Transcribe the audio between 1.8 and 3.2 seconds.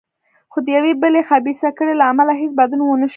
له امله هېڅ بدلون ونه شو.